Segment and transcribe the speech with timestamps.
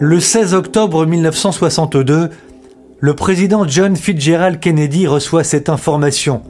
[0.00, 2.30] Le 16 octobre 1962,
[2.98, 6.42] le président John Fitzgerald Kennedy reçoit cette information.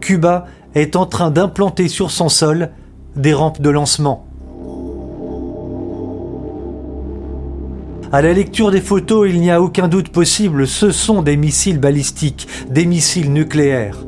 [0.00, 2.70] Cuba est en train d'implanter sur son sol
[3.16, 4.26] des rampes de lancement.
[8.12, 11.80] À la lecture des photos, il n'y a aucun doute possible, ce sont des missiles
[11.80, 13.98] balistiques, des missiles nucléaires.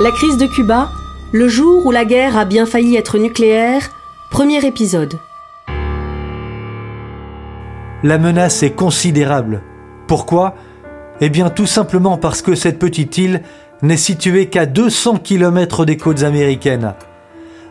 [0.00, 0.90] La crise de Cuba,
[1.32, 3.90] le jour où la guerre a bien failli être nucléaire,
[4.30, 5.18] premier épisode.
[8.02, 9.62] La menace est considérable.
[10.06, 10.54] Pourquoi?
[11.20, 13.42] Eh bien tout simplement parce que cette petite île
[13.82, 16.94] n'est située qu'à 200 km des côtes américaines.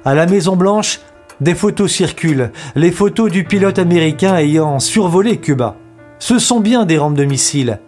[0.05, 0.99] À la Maison Blanche,
[1.41, 5.77] des photos circulent, les photos du pilote américain ayant survolé Cuba.
[6.19, 7.80] Ce sont bien des rampes de missiles.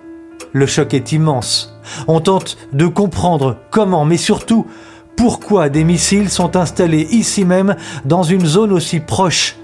[0.52, 1.80] Le choc est immense.
[2.08, 4.66] On tente de comprendre comment, mais surtout
[5.20, 9.58] pourquoi des missiles sont installés ici même dans une zone aussi proche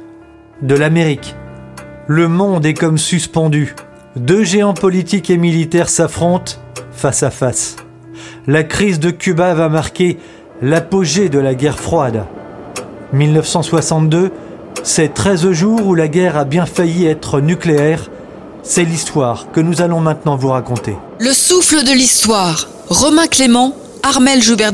[0.61, 1.33] de l'Amérique.
[2.07, 3.73] Le monde est comme suspendu.
[4.17, 6.55] Deux géants politiques et militaires s'affrontent
[6.91, 7.77] face à face.
[8.47, 10.17] La crise de Cuba va marquer
[10.61, 12.25] l'apogée de la guerre froide.
[13.13, 14.33] 1962,
[14.83, 18.09] c'est 13 jours où la guerre a bien failli être nucléaire
[18.61, 20.97] c'est l'histoire que nous allons maintenant vous raconter.
[21.19, 22.67] Le souffle de l'histoire.
[22.89, 24.71] Romain Clément, Armel Joubert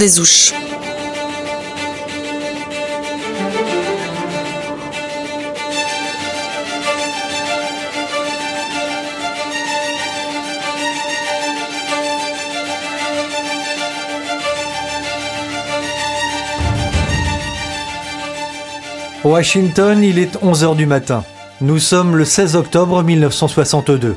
[19.23, 21.23] Washington, il est 11h du matin.
[21.61, 24.15] Nous sommes le 16 octobre 1962.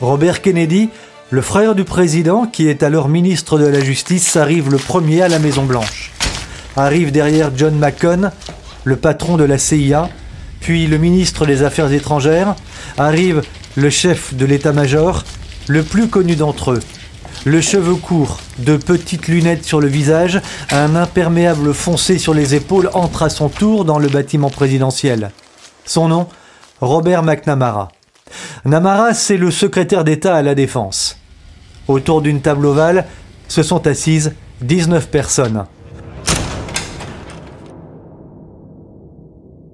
[0.00, 0.90] Robert Kennedy,
[1.30, 5.28] le frère du président, qui est alors ministre de la Justice, arrive le premier à
[5.28, 6.12] la Maison Blanche.
[6.76, 8.30] Arrive derrière John McCone,
[8.84, 10.08] le patron de la CIA,
[10.60, 12.54] puis le ministre des Affaires étrangères,
[12.96, 13.42] arrive
[13.74, 15.24] le chef de l'état-major,
[15.66, 16.80] le plus connu d'entre eux.
[17.46, 20.40] Le cheveu court, de petites lunettes sur le visage,
[20.70, 25.30] un imperméable foncé sur les épaules entre à son tour dans le bâtiment présidentiel.
[25.84, 26.26] Son nom,
[26.80, 27.90] Robert McNamara.
[28.64, 31.18] Namara, c'est le secrétaire d'État à la Défense.
[31.86, 33.04] Autour d'une table ovale
[33.46, 35.66] se sont assises 19 personnes.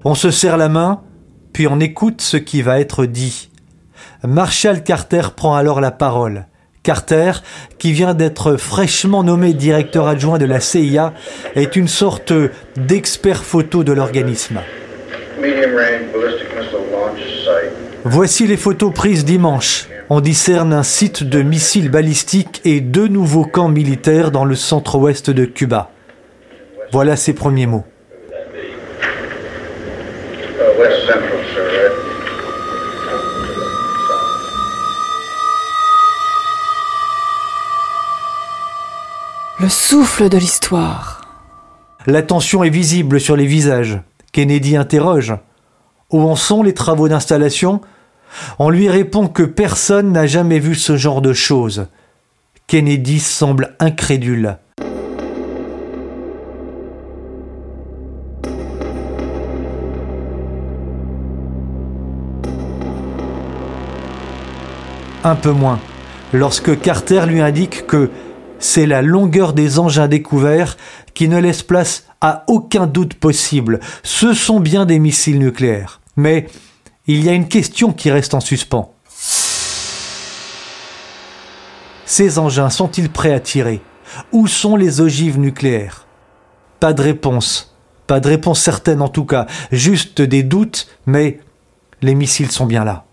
[0.05, 1.03] On se serre la main,
[1.53, 3.49] puis on écoute ce qui va être dit.
[4.25, 6.47] Marshall Carter prend alors la parole.
[6.83, 7.33] Carter,
[7.79, 11.13] qui vient d'être fraîchement nommé directeur adjoint de la CIA,
[11.55, 12.33] est une sorte
[12.77, 14.61] d'expert photo de l'organisme.
[18.05, 19.89] Voici les photos prises dimanche.
[20.09, 25.31] On discerne un site de missiles balistiques et deux nouveaux camps militaires dans le centre-ouest
[25.31, 25.91] de Cuba.
[26.93, 27.85] Voilà ses premiers mots.
[39.61, 41.21] Le souffle de l'histoire.
[42.07, 44.01] La tension est visible sur les visages.
[44.33, 45.35] Kennedy interroge.
[46.11, 47.83] Où en sont les travaux d'installation?
[48.59, 51.89] On lui répond que personne n'a jamais vu ce genre de choses.
[52.69, 54.57] Kennedy semble incrédule.
[65.23, 65.79] Un peu moins,
[66.33, 68.11] lorsque Carter lui indique que
[68.61, 70.77] c'est la longueur des engins découverts
[71.15, 73.81] qui ne laisse place à aucun doute possible.
[74.03, 76.01] Ce sont bien des missiles nucléaires.
[76.17, 76.47] Mais
[77.07, 78.95] il y a une question qui reste en suspens.
[82.05, 83.81] Ces engins sont-ils prêts à tirer?
[84.33, 86.07] Où sont les ogives nucléaires?
[86.79, 87.77] Pas de réponse.
[88.07, 89.47] Pas de réponse certaine en tout cas.
[89.73, 91.41] Juste des doutes, mais
[92.03, 93.07] les missiles sont bien là.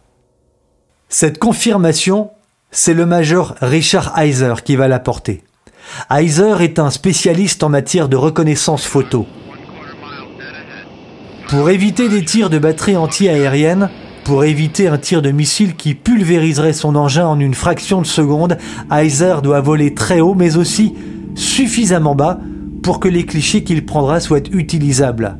[1.09, 2.31] Cette confirmation,
[2.72, 5.44] c'est le major Richard Heiser qui va l'apporter.
[6.11, 9.25] Heiser est un spécialiste en matière de reconnaissance photo.
[11.50, 13.89] Pour éviter des tirs de batterie anti-aérienne,
[14.25, 18.57] pour éviter un tir de missile qui pulvériserait son engin en une fraction de seconde,
[18.91, 20.94] Heiser doit voler très haut mais aussi
[21.36, 22.39] suffisamment bas
[22.83, 25.38] pour que les clichés qu'il prendra soient utilisables.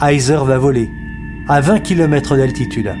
[0.00, 0.88] Heiser va voler
[1.48, 2.92] à 20 km d'altitude.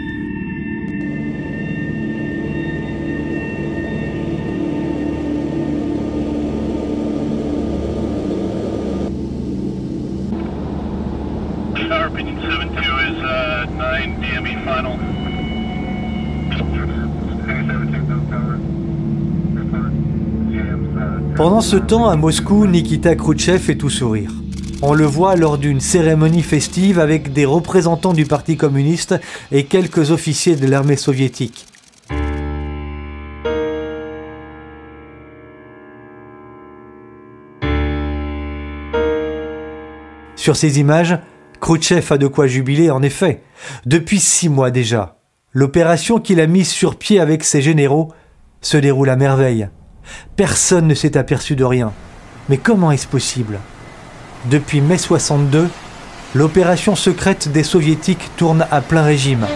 [21.36, 24.32] Pendant ce temps, à Moscou, Nikita Khrouchtchev est tout sourire.
[24.82, 29.14] On le voit lors d'une cérémonie festive avec des représentants du Parti communiste
[29.52, 31.66] et quelques officiers de l'armée soviétique.
[40.34, 41.18] Sur ces images,
[41.60, 43.42] Khrouchtchev a de quoi jubiler en effet.
[43.86, 45.18] Depuis six mois déjà,
[45.52, 48.12] l'opération qu'il a mise sur pied avec ses généraux
[48.60, 49.68] se déroule à merveille.
[50.36, 51.92] Personne ne s'est aperçu de rien.
[52.48, 53.58] Mais comment est-ce possible?
[54.46, 55.68] Depuis mai 62,
[56.34, 59.46] l'opération secrète des soviétiques tourne à plein régime.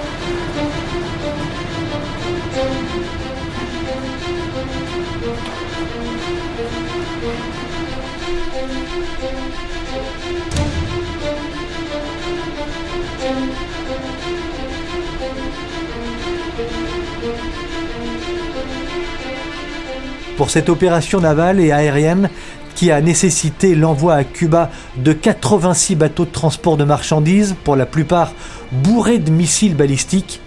[20.37, 22.31] Pour cette opération navale et aérienne
[22.75, 27.87] qui a nécessité l'envoi à Cuba de 86 bateaux de transport de marchandises, pour la
[27.87, 28.33] plupart
[28.73, 30.41] bourrés de missiles balistiques,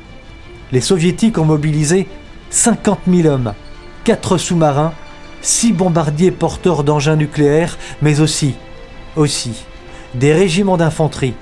[0.72, 2.08] les soviétiques ont mobilisé
[2.50, 3.54] 50 000 hommes,
[4.06, 4.94] 4 sous-marins,
[5.42, 8.56] 6 bombardiers porteurs d'engins nucléaires, mais aussi,
[9.16, 9.66] aussi,
[10.16, 11.36] des régiments d'infanterie,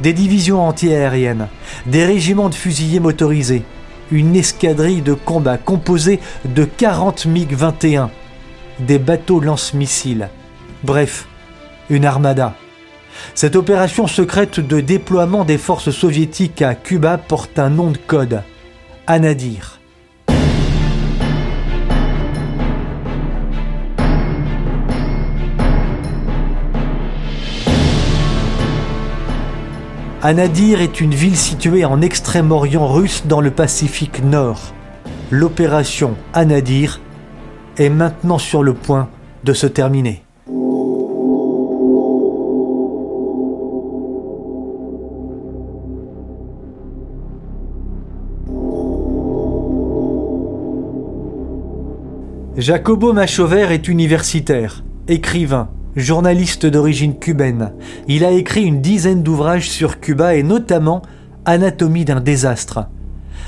[0.00, 1.48] des divisions antiaériennes,
[1.84, 3.62] des régiments de fusiliers motorisés,
[4.10, 8.08] une escadrille de combat composée de 40 MiG-21,
[8.80, 10.28] des bateaux lance-missiles,
[10.82, 11.26] bref,
[11.88, 12.54] une armada.
[13.34, 18.42] Cette opération secrète de déploiement des forces soviétiques à Cuba porte un nom de code,
[19.06, 19.79] Anadir.
[30.22, 34.74] Anadir est une ville située en extrême-orient russe dans le Pacifique Nord.
[35.30, 37.00] L'opération Anadir
[37.78, 39.08] est maintenant sur le point
[39.44, 40.22] de se terminer.
[52.58, 57.72] Jacobo Machover est universitaire, écrivain, journaliste d'origine cubaine.
[58.08, 61.02] Il a écrit une dizaine d'ouvrages sur Cuba et notamment
[61.44, 62.86] Anatomie d'un désastre.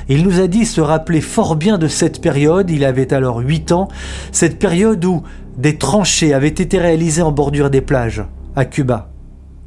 [0.08, 3.72] Il nous a dit se rappeler fort bien de cette période, il avait alors 8
[3.72, 3.88] ans,
[4.32, 5.22] cette période où
[5.56, 8.24] des tranchées avaient été réalisées en bordure des plages,
[8.56, 9.10] à Cuba.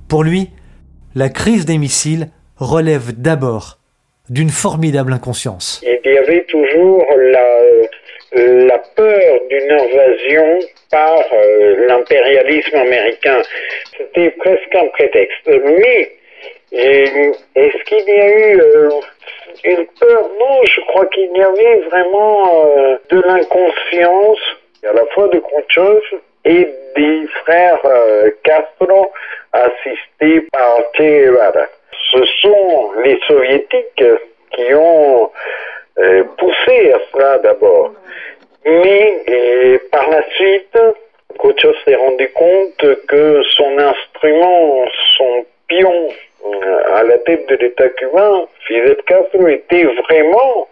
[0.08, 0.50] Pour lui,
[1.16, 3.80] la crise des missiles relève d'abord
[4.30, 5.82] d'une formidable inconscience.
[5.84, 7.46] Il y avait toujours la,
[8.32, 10.60] la peur d'une invasion
[10.92, 13.42] par euh, l'impérialisme américain.
[13.98, 15.48] C'était presque un prétexte.
[15.48, 16.12] Mais
[16.72, 18.90] est-ce qu'il y a eu euh,
[19.64, 20.30] une peur?
[20.40, 24.40] Non, je crois qu'il y avait vraiment euh, de l'inconscience,
[24.88, 26.02] à la fois de Khrouchtchev
[26.46, 27.82] et des frères
[28.44, 29.12] Castro
[29.52, 31.32] assistés par Che
[32.12, 34.04] Ce sont les soviétiques
[34.52, 35.32] qui ont
[36.38, 37.94] poussé à cela d'abord.
[38.66, 40.78] Mais par la suite,
[41.38, 44.86] Khrouchtchev s'est rendu compte que son instrument,
[45.18, 46.10] son pion
[46.46, 50.68] euh, à la tête de l'État cubain, Fidel Castro, était vraiment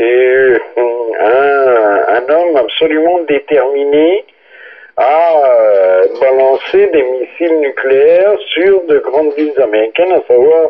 [0.00, 4.24] euh, un, homme absolument déterminé
[4.96, 10.68] à euh, balancer des missiles nucléaires sur de grandes villes américaines, à savoir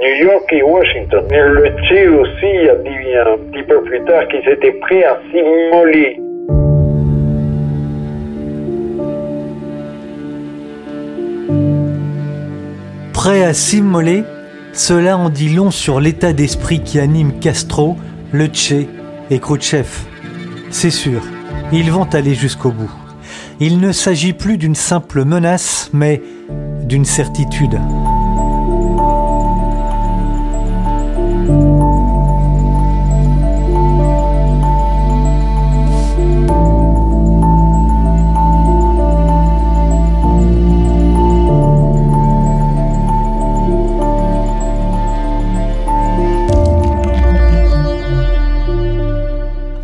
[0.00, 1.26] New York et Washington.
[1.30, 6.18] Le Che aussi a dit un petit peu plus tard qu'il s'était prêt à s'immoler.
[13.12, 14.24] Prêt à s'immoler?
[14.72, 17.96] Cela en dit long sur l'état d'esprit qui anime Castro,
[18.32, 18.86] le Che
[19.30, 20.06] et Khrouchtchev.
[20.70, 21.20] C'est sûr,
[21.72, 22.90] ils vont aller jusqu'au bout.
[23.58, 26.22] Il ne s'agit plus d'une simple menace, mais
[26.84, 27.78] d'une certitude.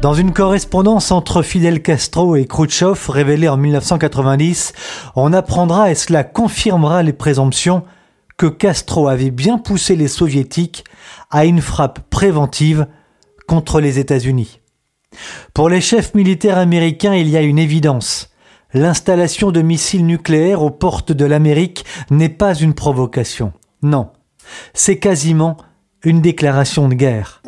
[0.06, 4.72] Dans une correspondance entre Fidel Castro et Khrouchtchev révélée en 1990,
[5.16, 7.82] on apprendra et cela confirmera les présomptions
[8.36, 10.84] que Castro avait bien poussé les soviétiques
[11.32, 12.86] à une frappe préventive
[13.48, 14.60] contre les États-Unis.
[15.52, 18.30] Pour les chefs militaires américains, il y a une évidence.
[18.74, 23.52] L'installation de missiles nucléaires aux portes de l'Amérique n'est pas une provocation.
[23.82, 24.10] Non,
[24.72, 25.56] c'est quasiment
[26.04, 27.42] une déclaration de guerre.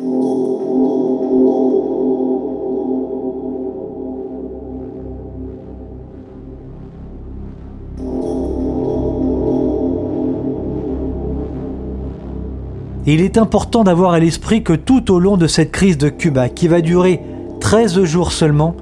[13.05, 16.49] Il est important d'avoir à l'esprit que tout au long de cette crise de Cuba,
[16.49, 17.21] qui va durer
[17.59, 18.75] 13 jours seulement,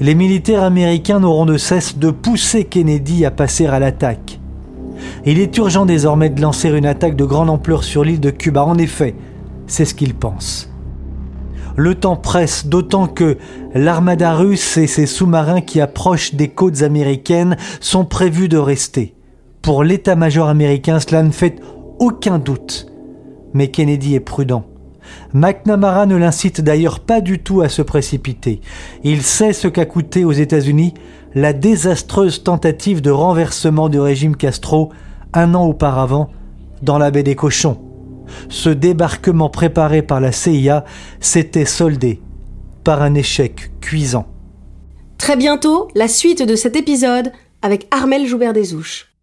[0.00, 4.38] les militaires américains n'auront de cesse de pousser Kennedy à passer à l'attaque.
[5.24, 8.64] Il est urgent désormais de lancer une attaque de grande ampleur sur l'île de Cuba.
[8.64, 9.14] En effet,
[9.66, 10.70] c'est ce qu'ils pensent.
[11.76, 13.36] Le temps presse, d'autant que
[13.74, 19.14] l'armada russe et ses sous-marins qui approchent des côtes américaines sont prévus de rester.
[19.62, 21.60] Pour l'état-major américain, cela ne fait
[21.98, 22.93] aucun doute.
[23.54, 24.66] Mais Kennedy est prudent.
[25.32, 28.60] McNamara ne l'incite d'ailleurs pas du tout à se précipiter.
[29.02, 30.94] Il sait ce qu'a coûté aux États-Unis
[31.34, 34.92] la désastreuse tentative de renversement du régime Castro
[35.32, 36.30] un an auparavant
[36.82, 37.80] dans la baie des Cochons.
[38.48, 40.84] Ce débarquement préparé par la CIA
[41.20, 42.20] s'était soldé
[42.84, 44.26] par un échec cuisant.
[45.18, 47.32] Très bientôt, la suite de cet épisode
[47.62, 49.08] avec Armel Joubert-Desouches.